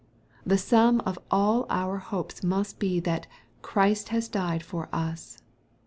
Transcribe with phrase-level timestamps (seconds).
[0.43, 3.27] The sum of all our hopes must be, that"
[3.61, 5.37] Christ has died for us."